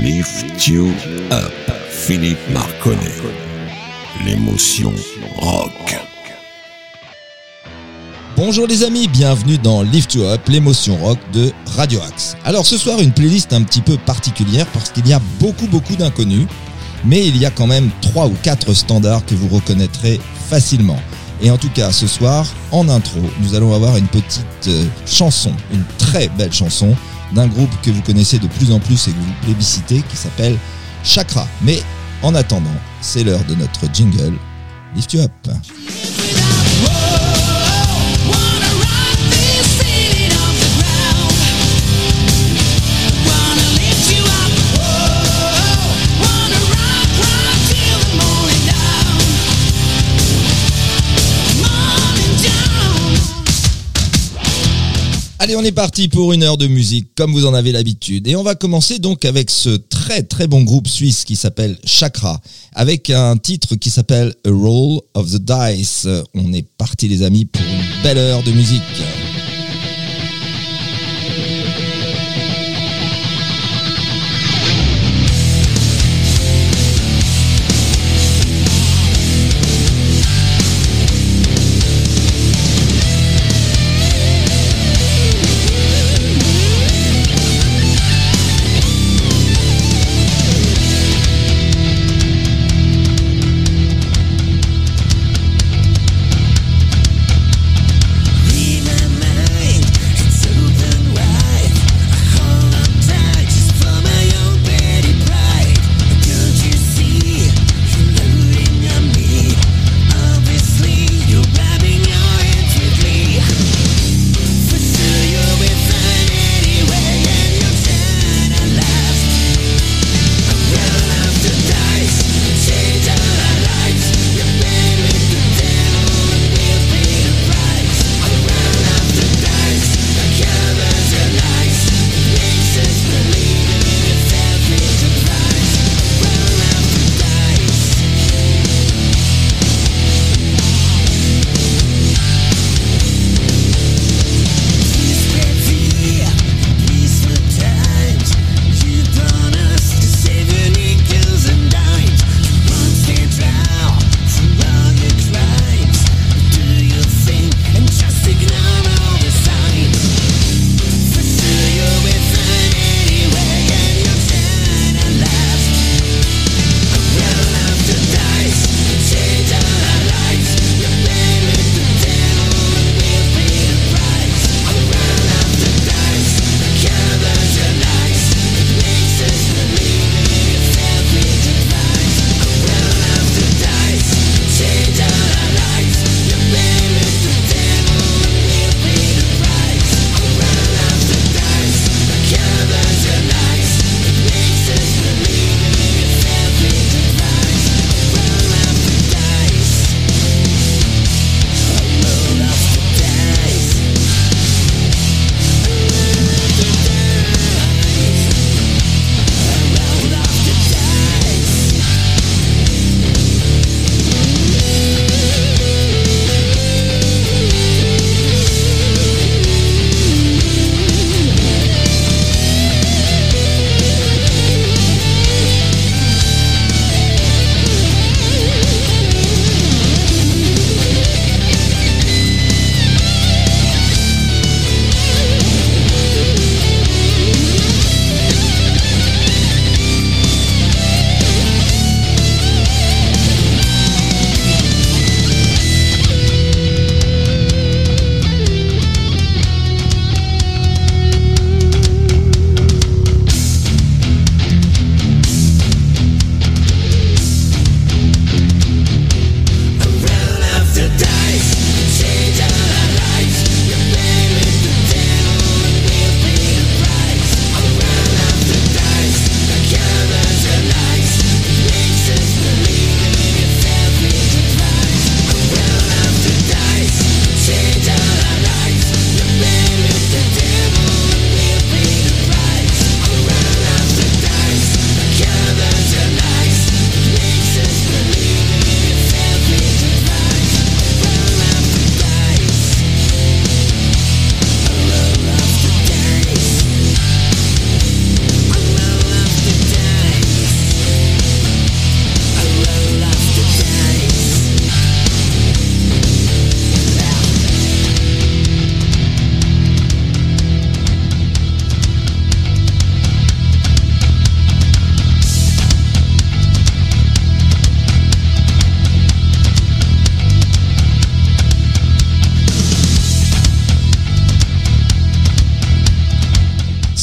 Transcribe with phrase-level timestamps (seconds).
[0.00, 0.94] Lift You
[1.30, 1.52] Up,
[1.90, 3.20] Philippe Marconnet.
[4.24, 4.94] L'émotion
[5.36, 5.94] rock.
[8.34, 12.34] Bonjour les amis, bienvenue dans Lift You Up, l'émotion rock de Radio Axe.
[12.46, 15.96] Alors ce soir une playlist un petit peu particulière parce qu'il y a beaucoup beaucoup
[15.96, 16.46] d'inconnus,
[17.04, 20.98] mais il y a quand même trois ou quatre standards que vous reconnaîtrez facilement.
[21.42, 25.52] Et en tout cas ce soir, en intro, nous allons avoir une petite euh, chanson,
[25.74, 26.96] une très belle chanson
[27.32, 30.56] d'un groupe que vous connaissez de plus en plus et que vous plébiscitez qui s'appelle
[31.04, 31.46] Chakra.
[31.62, 31.82] Mais
[32.22, 32.68] en attendant,
[33.00, 34.34] c'est l'heure de notre jingle
[34.94, 35.30] Lift You Up.
[55.42, 58.28] Allez, on est parti pour une heure de musique, comme vous en avez l'habitude.
[58.28, 62.42] Et on va commencer donc avec ce très très bon groupe suisse qui s'appelle Chakra,
[62.74, 66.06] avec un titre qui s'appelle A Roll of the Dice.
[66.34, 68.82] On est parti les amis pour une belle heure de musique.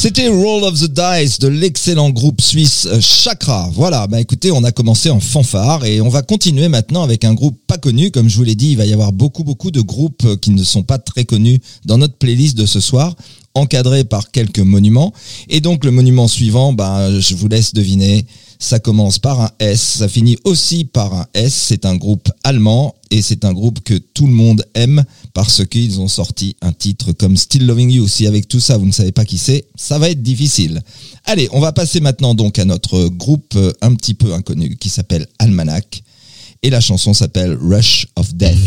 [0.07, 3.69] C'était Roll of the Dice de l'excellent groupe suisse euh, Chakra.
[3.73, 7.33] Voilà, bah écoutez, on a commencé en fanfare et on va continuer maintenant avec un
[7.33, 8.09] groupe pas connu.
[8.09, 10.51] Comme je vous l'ai dit, il va y avoir beaucoup beaucoup de groupes euh, qui
[10.51, 13.17] ne sont pas très connus dans notre playlist de ce soir,
[13.53, 15.11] encadrés par quelques monuments.
[15.49, 18.25] Et donc le monument suivant, bah, je vous laisse deviner.
[18.59, 21.53] Ça commence par un S, ça finit aussi par un S.
[21.53, 25.99] C'est un groupe allemand et c'est un groupe que tout le monde aime parce qu'ils
[25.99, 28.07] ont sorti un titre comme Still Loving You.
[28.07, 30.81] Si avec tout ça vous ne savez pas qui c'est, ça va être difficile.
[31.25, 34.89] Allez, on va passer maintenant donc à notre groupe euh, un petit peu inconnu qui
[34.89, 36.03] s'appelle Almanac
[36.63, 38.57] et la chanson s'appelle Rush of Death.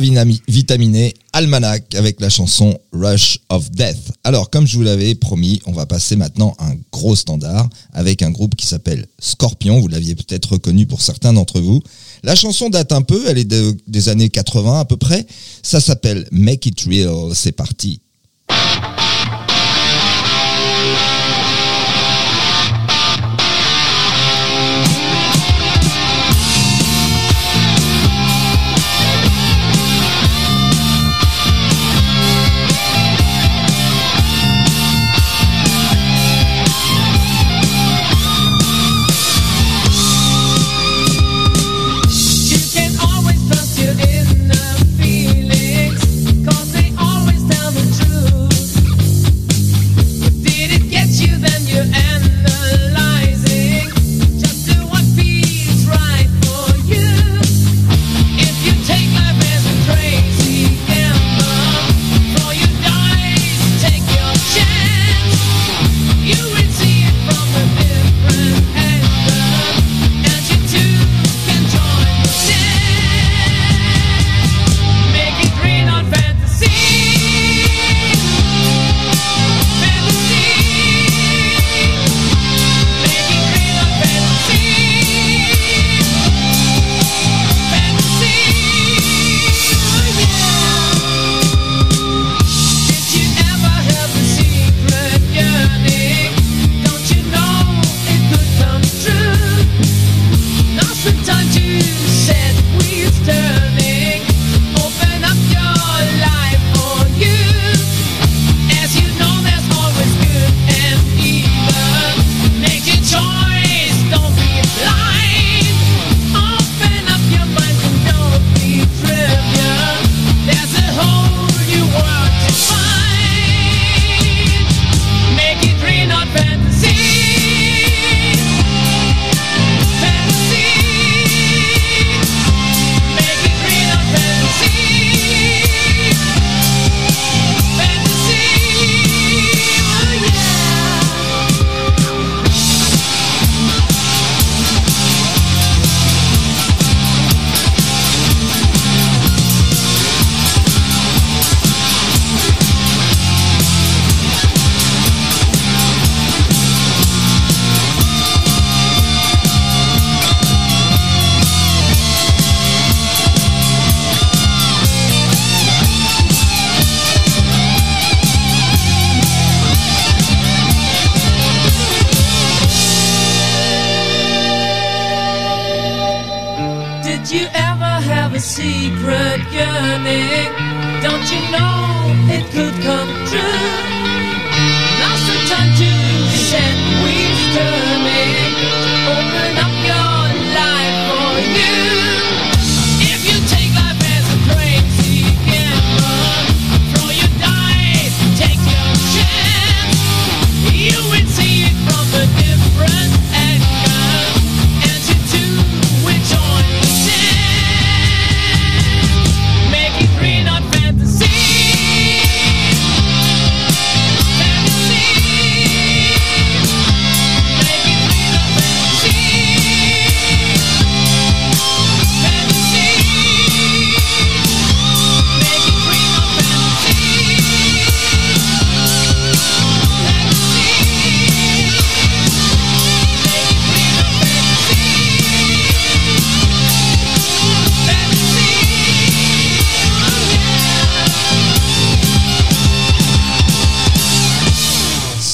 [0.00, 4.12] Vitaminé Almanac avec la chanson Rush of Death.
[4.24, 8.30] Alors, comme je vous l'avais promis, on va passer maintenant un gros standard avec un
[8.30, 9.80] groupe qui s'appelle Scorpion.
[9.80, 11.82] Vous l'aviez peut-être reconnu pour certains d'entre vous.
[12.22, 13.54] La chanson date un peu, elle est
[13.86, 15.26] des années 80 à peu près.
[15.62, 17.34] Ça s'appelle Make It Real.
[17.34, 18.00] C'est parti.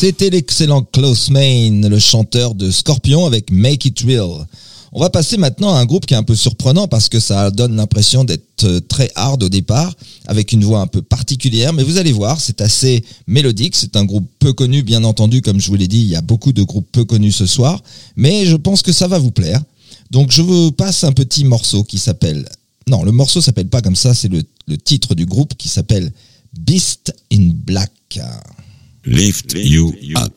[0.03, 4.49] C'était l'excellent Klaus Main, le chanteur de Scorpion avec Make It Real.
[4.91, 7.53] On va passer maintenant à un groupe qui est un peu surprenant parce que ça
[7.53, 9.95] donne l'impression d'être euh, très hard au départ,
[10.27, 14.05] avec une voix un peu particulière, mais vous allez voir, c'est assez mélodique, c'est un
[14.05, 16.65] groupe peu connu, bien entendu, comme je vous l'ai dit, il y a beaucoup de
[16.65, 17.81] groupes peu connus ce soir,
[18.17, 19.63] mais je pense que ça va vous plaire.
[20.11, 22.49] Donc je vous passe un petit morceau qui s'appelle...
[22.89, 26.13] Non, le morceau s'appelle pas comme ça, c'est le, le titre du groupe qui s'appelle
[26.59, 27.93] Beast in Black.
[29.05, 30.33] Lift You Up,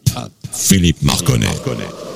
[0.51, 2.14] Philippe Marconnet.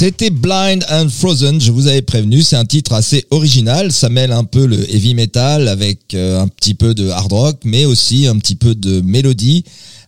[0.00, 4.32] C'était Blind and Frozen, je vous avais prévenu, c'est un titre assez original, ça mêle
[4.32, 8.26] un peu le heavy metal avec euh, un petit peu de hard rock, mais aussi
[8.26, 9.62] un petit peu de mélodie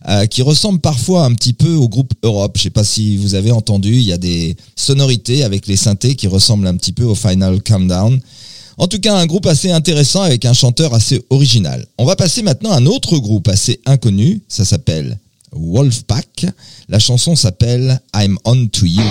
[0.09, 2.53] euh, qui ressemble parfois un petit peu au groupe Europe.
[2.57, 6.15] Je sais pas si vous avez entendu, il y a des sonorités avec les synthés
[6.15, 8.19] qui ressemblent un petit peu au Final Countdown.
[8.79, 11.85] En tout cas, un groupe assez intéressant avec un chanteur assez original.
[11.99, 15.19] On va passer maintenant à un autre groupe assez inconnu, ça s'appelle
[15.55, 16.45] Wolfpack.
[16.89, 19.03] La chanson s'appelle I'm On To You.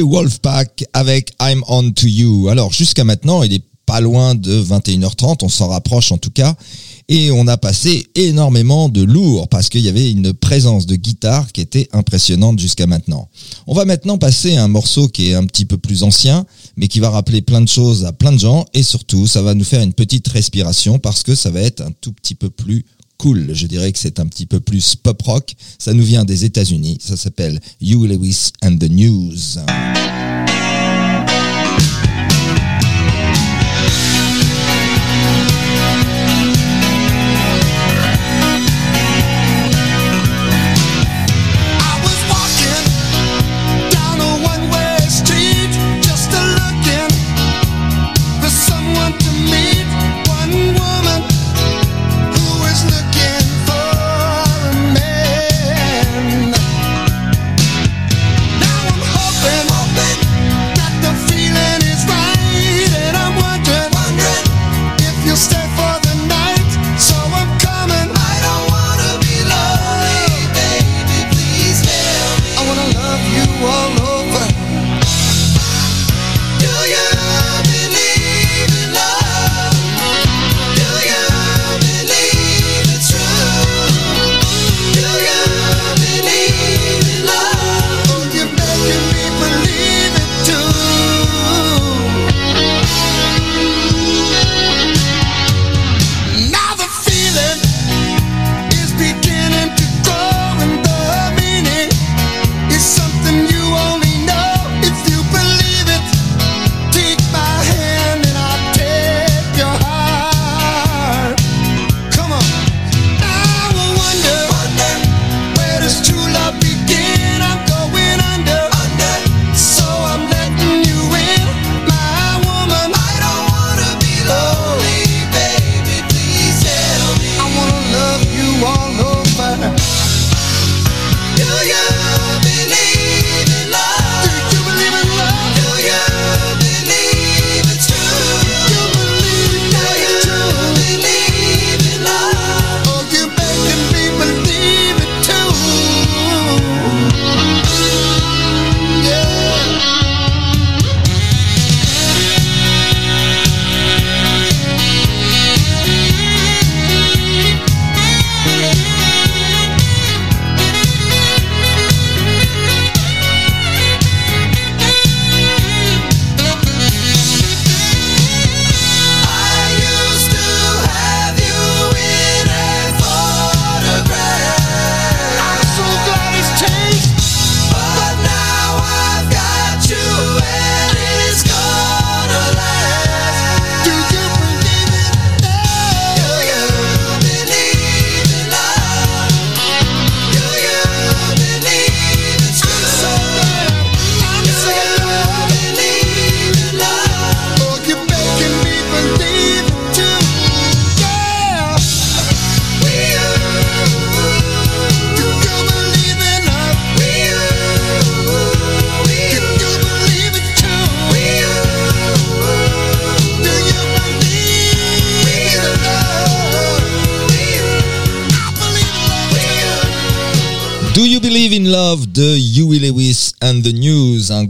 [0.00, 2.48] Wolfpack avec I'm On To You.
[2.48, 6.54] Alors jusqu'à maintenant, il est pas loin de 21h30, on s'en rapproche en tout cas.
[7.08, 11.50] Et on a passé énormément de lourd parce qu'il y avait une présence de guitare
[11.52, 13.28] qui était impressionnante jusqu'à maintenant.
[13.66, 16.88] On va maintenant passer à un morceau qui est un petit peu plus ancien, mais
[16.88, 18.64] qui va rappeler plein de choses à plein de gens.
[18.72, 21.90] Et surtout, ça va nous faire une petite respiration parce que ça va être un
[22.00, 22.86] tout petit peu plus
[23.22, 23.54] cool.
[23.54, 25.54] Je dirais que c'est un petit peu plus pop rock.
[25.78, 26.98] Ça nous vient des États-Unis.
[27.00, 29.60] Ça s'appelle You Lewis and the News.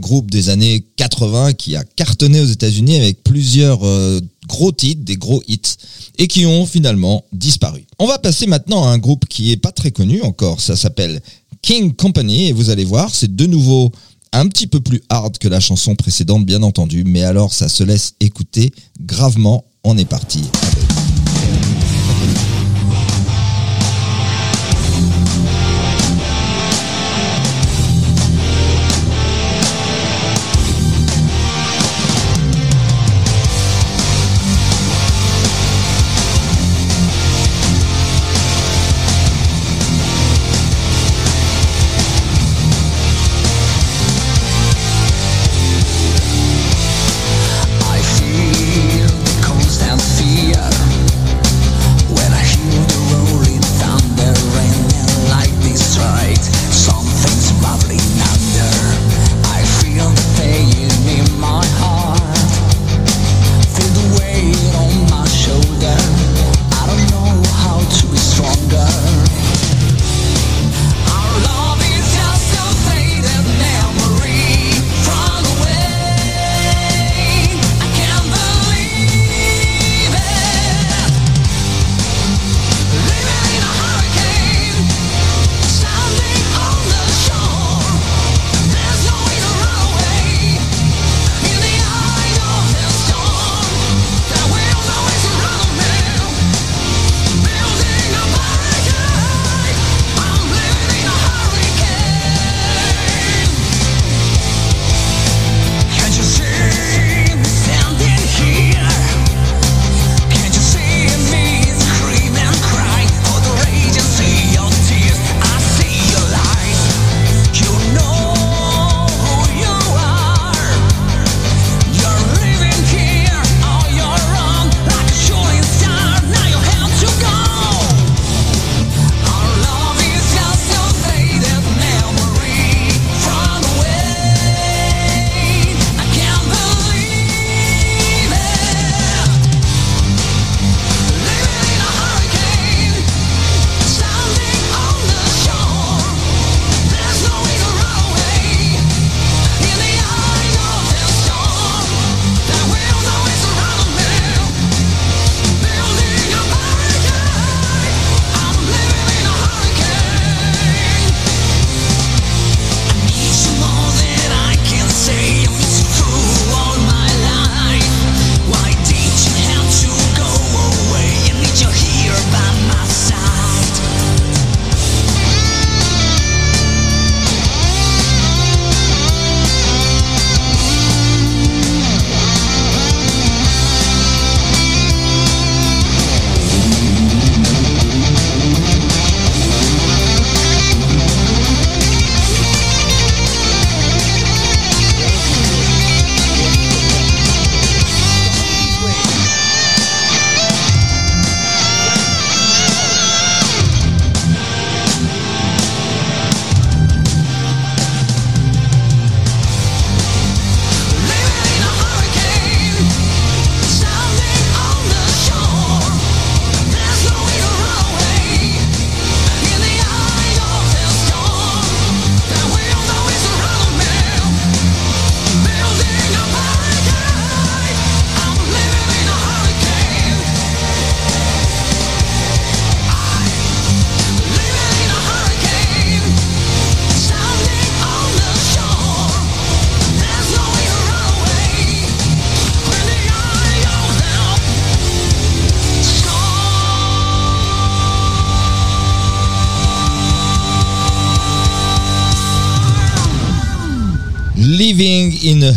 [0.03, 5.15] Groupe des années 80 qui a cartonné aux États-Unis avec plusieurs euh, gros titres, des
[5.15, 5.77] gros hits,
[6.19, 7.85] et qui ont finalement disparu.
[7.97, 11.21] On va passer maintenant à un groupe qui est pas très connu encore, ça s'appelle
[11.61, 13.91] King Company, et vous allez voir, c'est de nouveau
[14.33, 17.83] un petit peu plus hard que la chanson précédente, bien entendu, mais alors ça se
[17.83, 19.63] laisse écouter gravement.
[19.85, 20.41] On est parti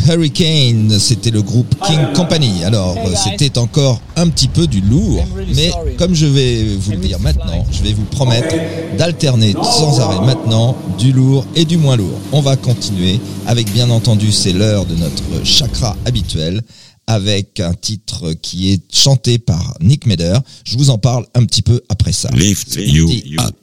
[0.09, 2.65] Hurricane, c'était le groupe King Company.
[2.65, 7.19] Alors, c'était encore un petit peu du lourd, mais comme je vais vous le dire
[7.21, 8.55] maintenant, je vais vous promettre
[8.97, 12.19] d'alterner sans arrêt maintenant du lourd et du moins lourd.
[12.33, 16.63] On va continuer avec, bien entendu, c'est l'heure de notre chakra habituel
[17.07, 20.39] avec un titre qui est chanté par Nick Meder.
[20.65, 22.29] Je vous en parle un petit peu après ça.
[22.35, 23.55] Lift You Up.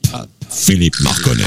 [0.50, 1.44] Philippe Marconnet.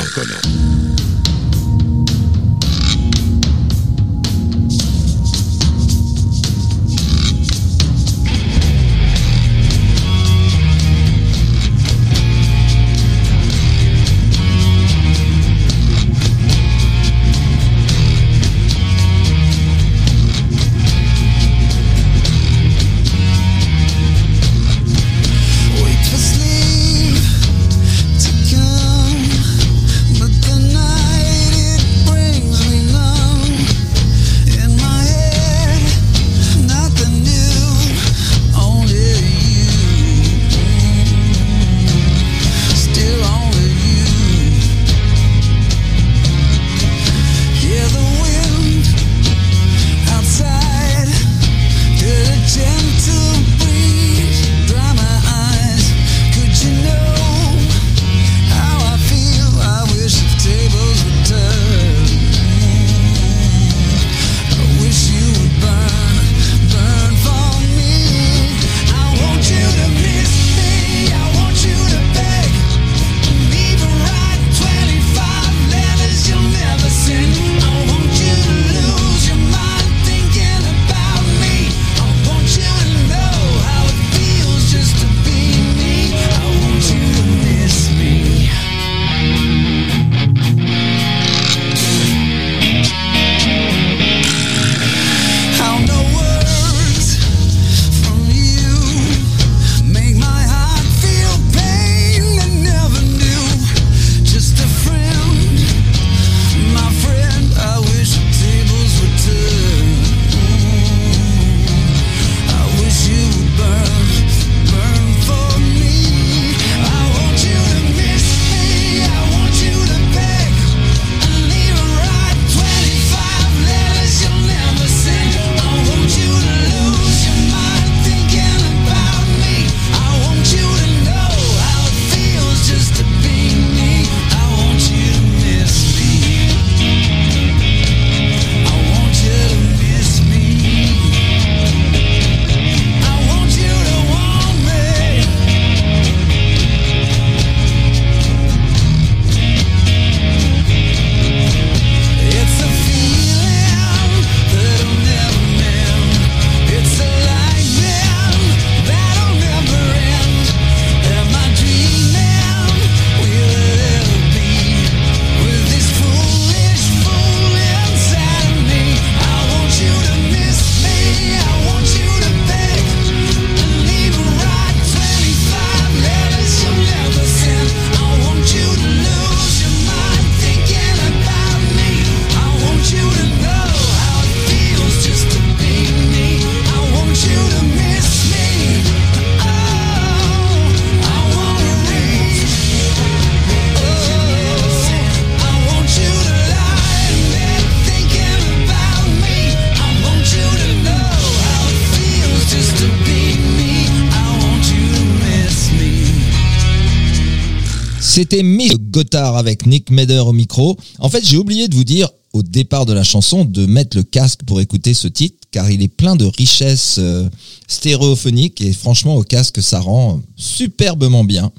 [208.17, 210.75] C'était Miss Gotthard avec Nick Meder au micro.
[210.97, 214.01] En fait, j'ai oublié de vous dire au départ de la chanson de mettre le
[214.01, 217.29] casque pour écouter ce titre, car il est plein de richesses euh,
[217.67, 221.51] stéréophoniques et franchement au casque ça rend superbement bien.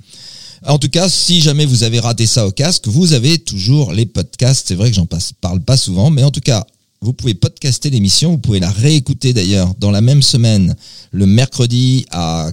[0.66, 4.06] En tout cas, si jamais vous avez raté ça au casque, vous avez toujours les
[4.06, 4.66] podcasts.
[4.66, 5.06] C'est vrai que j'en
[5.40, 6.66] parle pas souvent, mais en tout cas,
[7.00, 8.32] vous pouvez podcaster l'émission.
[8.32, 10.74] Vous pouvez la réécouter d'ailleurs dans la même semaine,
[11.12, 12.50] le mercredi à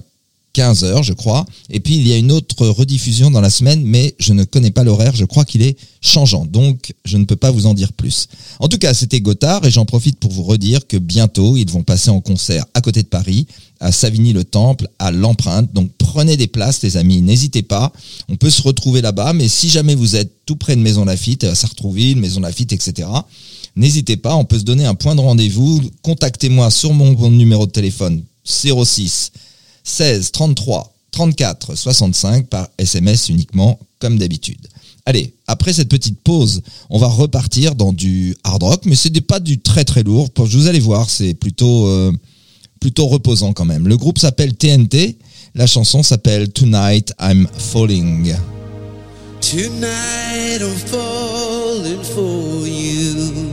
[0.56, 1.44] 15h, je crois.
[1.68, 4.70] Et puis, il y a une autre rediffusion dans la semaine, mais je ne connais
[4.70, 5.14] pas l'horaire.
[5.14, 6.46] Je crois qu'il est changeant.
[6.46, 8.28] Donc, je ne peux pas vous en dire plus.
[8.58, 11.82] En tout cas, c'était Gothard et j'en profite pour vous redire que bientôt, ils vont
[11.82, 13.46] passer en concert à côté de Paris,
[13.80, 15.72] à Savigny-le-Temple, à l'Empreinte.
[15.74, 17.20] Donc, prenez des places, les amis.
[17.20, 17.92] N'hésitez pas.
[18.30, 21.44] On peut se retrouver là-bas, mais si jamais vous êtes tout près de Maison Lafitte,
[21.44, 23.08] à Sartrouville, Maison Lafitte, etc.,
[23.76, 24.34] n'hésitez pas.
[24.36, 25.82] On peut se donner un point de rendez-vous.
[26.00, 29.32] Contactez-moi sur mon numéro de téléphone 06
[29.86, 34.58] 16 33 34 65 par SMS uniquement comme d'habitude.
[35.06, 39.38] Allez, après cette petite pause, on va repartir dans du hard rock, mais c'est pas
[39.38, 40.28] du très très lourd.
[40.36, 42.12] Vous allez voir, c'est plutôt euh,
[42.80, 43.86] plutôt reposant quand même.
[43.86, 45.16] Le groupe s'appelle TNT.
[45.54, 48.34] La chanson s'appelle Tonight I'm Falling.
[49.40, 53.45] Tonight I'm falling for you.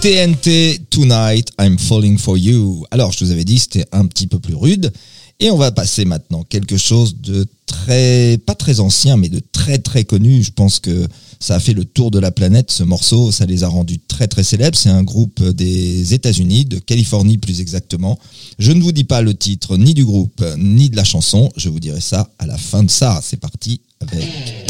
[0.00, 2.84] TNT Tonight I'm Falling for You.
[2.92, 4.92] Alors, je vous avais dit, c'était un petit peu plus rude.
[5.40, 9.78] Et on va passer maintenant quelque chose de très, pas très ancien, mais de très
[9.78, 10.44] très connu.
[10.44, 11.08] Je pense que
[11.40, 13.32] ça a fait le tour de la planète, ce morceau.
[13.32, 14.76] Ça les a rendus très très célèbres.
[14.76, 18.20] C'est un groupe des États-Unis, de Californie plus exactement.
[18.60, 21.50] Je ne vous dis pas le titre ni du groupe, ni de la chanson.
[21.56, 23.20] Je vous dirai ça à la fin de ça.
[23.22, 24.67] C'est parti avec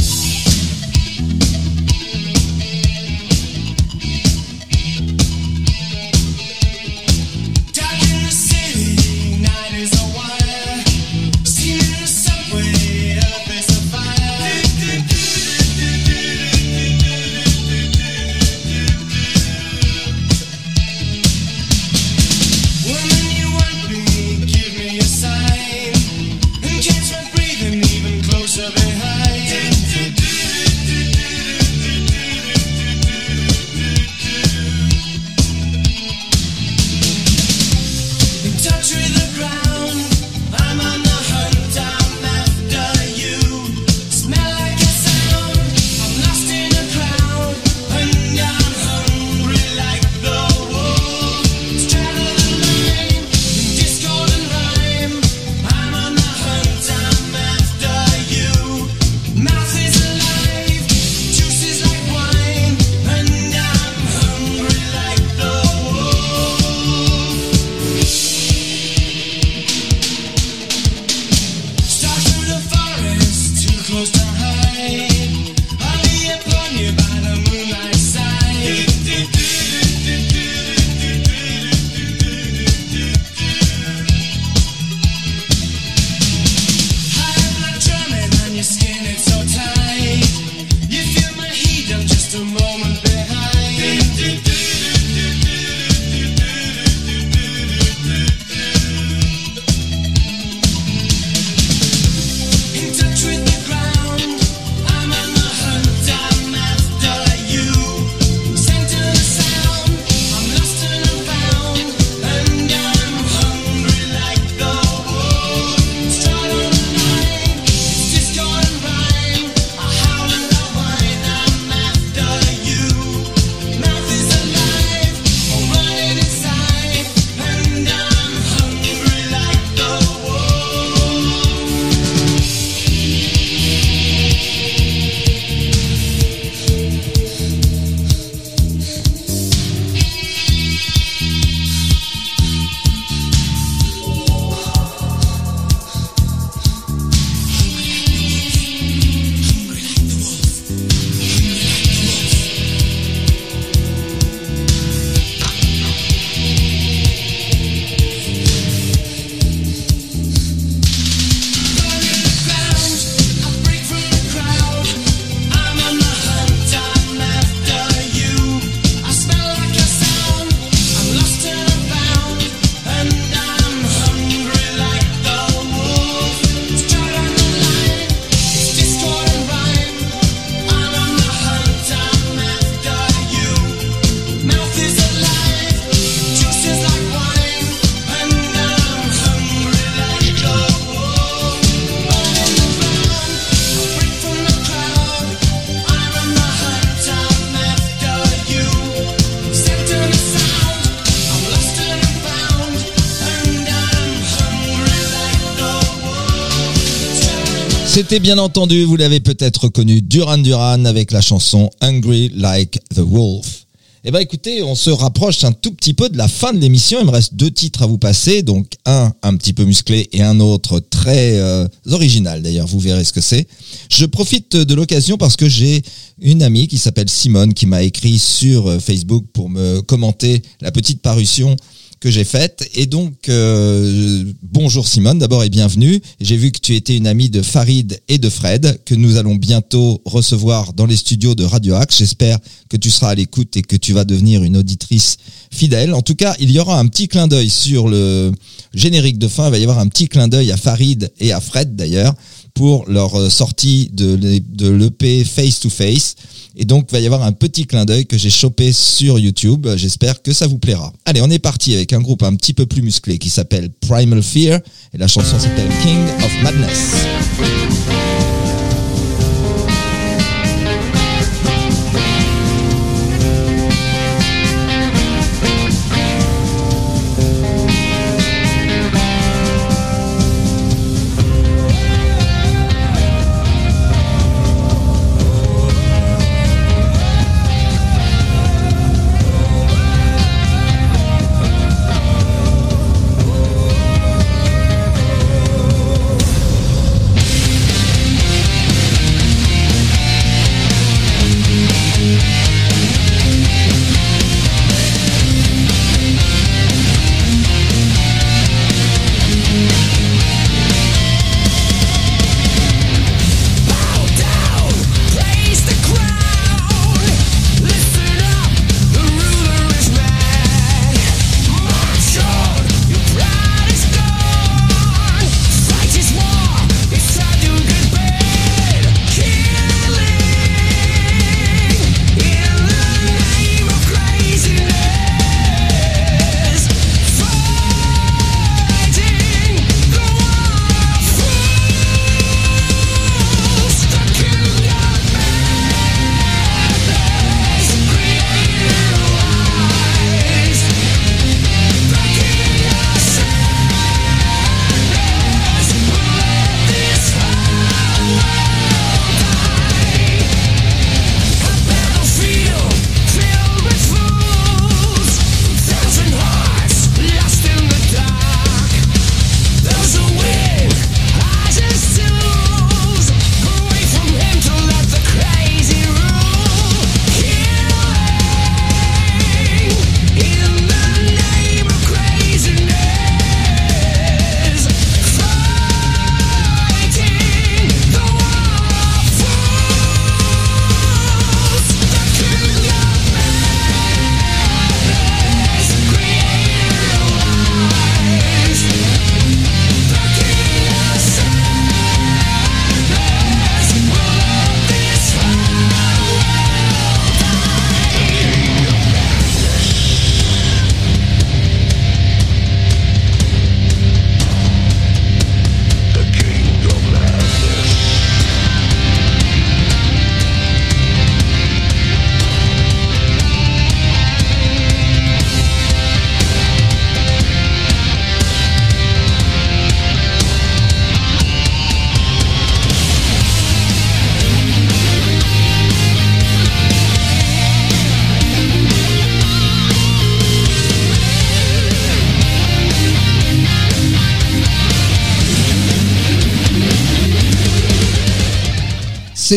[208.09, 213.01] C'était bien entendu, vous l'avez peut-être reconnu, Duran Duran avec la chanson Hungry Like the
[213.01, 213.67] Wolf.
[214.03, 217.01] Eh ben écoutez, on se rapproche un tout petit peu de la fin de l'émission.
[217.01, 220.23] Il me reste deux titres à vous passer, donc un un petit peu musclé et
[220.23, 222.41] un autre très euh, original.
[222.41, 223.47] D'ailleurs, vous verrez ce que c'est.
[223.91, 225.83] Je profite de l'occasion parce que j'ai
[226.19, 230.73] une amie qui s'appelle Simone qui m'a écrit sur euh, Facebook pour me commenter la
[230.73, 231.57] petite parution
[232.01, 232.69] que j'ai faite.
[232.75, 236.01] Et donc, euh, bonjour Simone, d'abord et bienvenue.
[236.21, 239.35] J'ai vu que tu étais une amie de Farid et de Fred, que nous allons
[239.35, 241.99] bientôt recevoir dans les studios de Radio Axe.
[241.99, 242.39] J'espère
[242.69, 245.17] que tu seras à l'écoute et que tu vas devenir une auditrice
[245.51, 245.93] fidèle.
[245.95, 248.33] En tout cas, il y aura un petit clin d'œil sur le
[248.75, 249.47] générique de fin.
[249.47, 252.15] Il va y avoir un petit clin d'œil à Farid et à Fred d'ailleurs
[252.55, 256.15] pour leur euh, sortie de l'e- de l'EP Face to Face.
[256.61, 259.69] Et donc, il va y avoir un petit clin d'œil que j'ai chopé sur YouTube.
[259.77, 260.93] J'espère que ça vous plaira.
[261.05, 264.23] Allez, on est parti avec un groupe un petit peu plus musclé qui s'appelle Primal
[264.23, 264.61] Fear.
[264.93, 268.08] Et la chanson s'appelle King of Madness.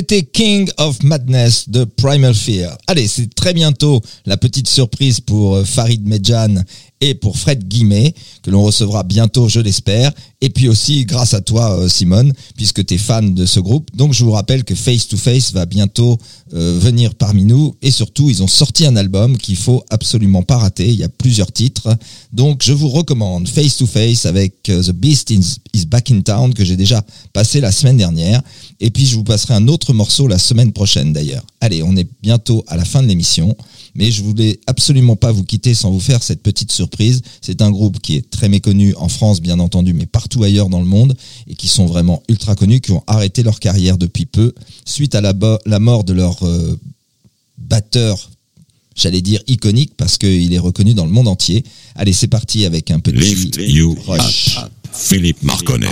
[0.02, 2.76] C'était King of Madness de Primal Fear.
[2.88, 6.56] Allez, c'est très bientôt la petite surprise pour euh, Farid Medjan
[7.02, 10.12] et pour Fred Guimet, que l'on recevra bientôt, je l'espère.
[10.39, 13.89] Et puis aussi grâce à toi, euh, Simone, puisque tu es fan de ce groupe.
[13.95, 16.18] Donc je vous rappelle que Face to Face va bientôt
[16.54, 17.76] euh, venir parmi nous.
[17.82, 20.88] Et surtout, ils ont sorti un album qu'il faut absolument pas rater.
[20.88, 21.95] Il y a plusieurs titres.
[22.34, 26.22] Donc je vous recommande Face to Face avec euh, The Beast is, is Back in
[26.22, 28.41] Town, que j'ai déjà passé la semaine dernière.
[28.80, 31.45] Et puis je vous passerai un autre morceau la semaine prochaine d'ailleurs.
[31.62, 33.56] Allez, on est bientôt à la fin de l'émission.
[33.96, 37.22] Mais je voulais absolument pas vous quitter sans vous faire cette petite surprise.
[37.42, 40.80] C'est un groupe qui est très méconnu en France, bien entendu, mais partout ailleurs dans
[40.80, 41.16] le monde,
[41.48, 44.54] et qui sont vraiment ultra connus, qui ont arrêté leur carrière depuis peu,
[44.86, 46.80] suite à la, mort de leur euh,
[47.58, 48.30] batteur,
[48.96, 51.64] j'allais dire iconique, parce qu'il est reconnu dans le monde entier.
[51.96, 54.58] Allez, c'est parti avec un petit Lift you rush.
[54.58, 54.72] up.
[54.94, 55.88] Philippe Marconnet.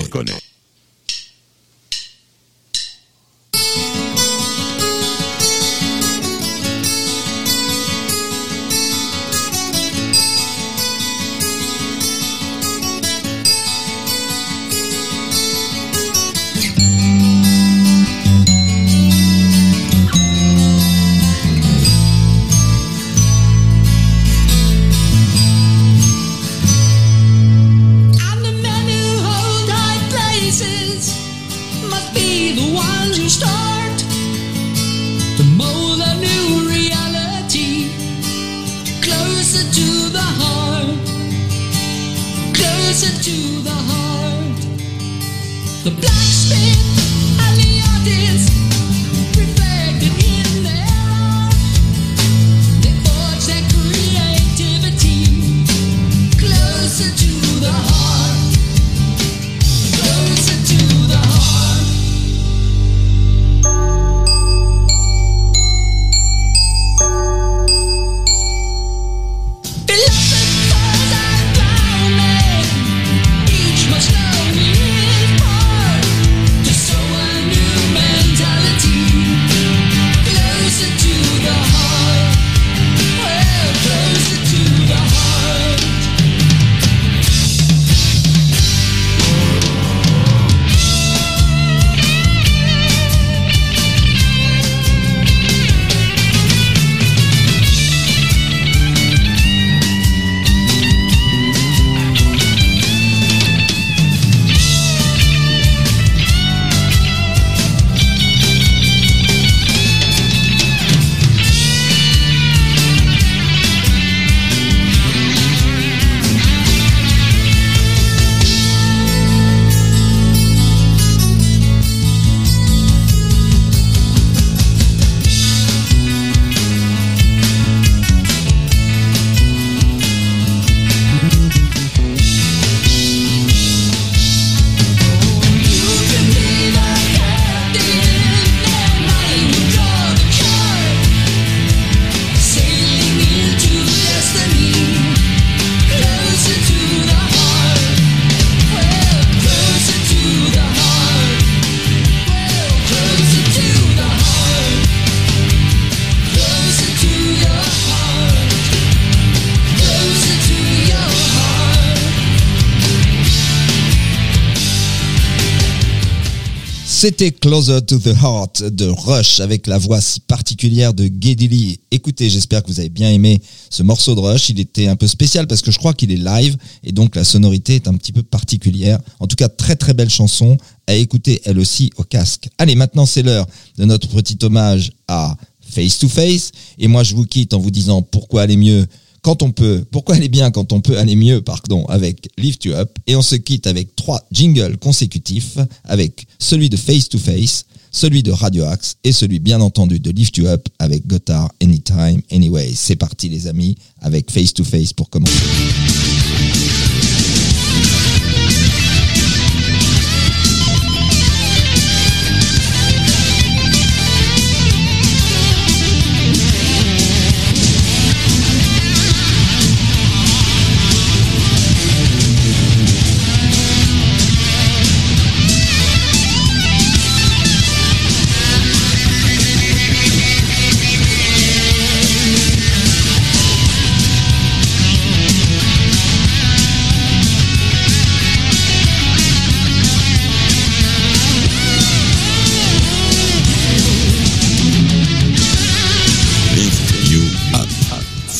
[167.01, 171.79] C'était Closer to the Heart de Rush avec la voix si particulière de Geddy.
[171.91, 174.49] Écoutez, j'espère que vous avez bien aimé ce morceau de Rush.
[174.49, 177.23] Il était un peu spécial parce que je crois qu'il est live et donc la
[177.23, 178.99] sonorité est un petit peu particulière.
[179.21, 182.49] En tout cas, très très belle chanson à écouter elle aussi au casque.
[182.57, 183.47] Allez, maintenant c'est l'heure
[183.77, 187.71] de notre petit hommage à Face to Face et moi je vous quitte en vous
[187.71, 188.85] disant pourquoi aller mieux
[189.21, 192.73] quand on peut, pourquoi aller bien quand on peut aller mieux, pardon, avec Lift You
[192.73, 192.97] Up.
[193.07, 198.23] Et on se quitte avec trois jingles consécutifs, avec celui de Face to Face, celui
[198.23, 202.71] de Radio Axe et celui bien entendu de Lift You Up avec Gotthard Anytime Anyway.
[202.75, 205.33] C'est parti les amis, avec Face to Face pour commencer.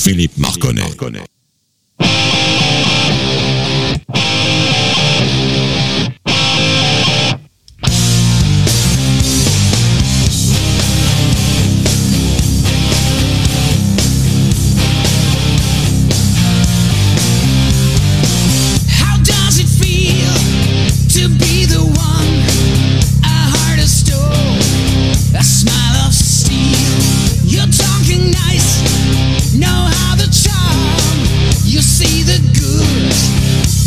[0.09, 0.97] Philippe Marconnet.
[0.99, 1.38] How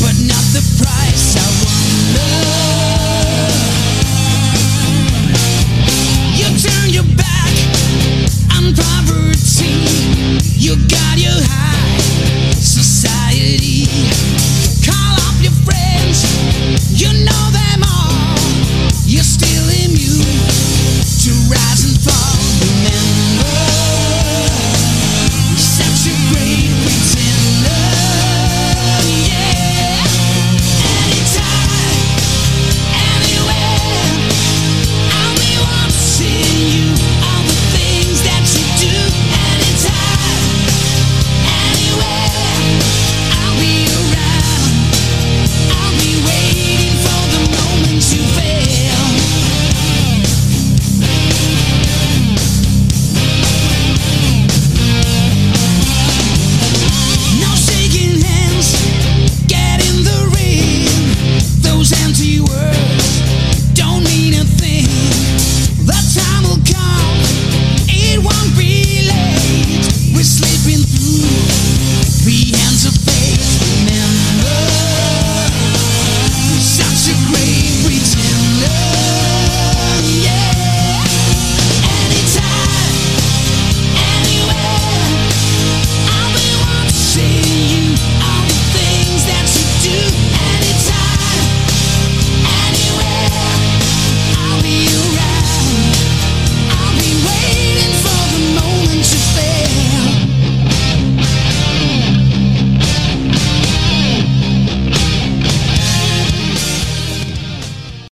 [0.01, 1.37] but not the price.
[1.37, 1.92] I wonder